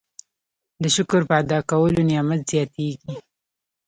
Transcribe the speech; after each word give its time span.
د 0.81 0.83
شکر 0.95 1.21
په 1.29 1.33
ادا 1.41 1.59
کولو 1.69 2.01
نعمت 2.09 2.41
زیاتیږي. 2.51 3.13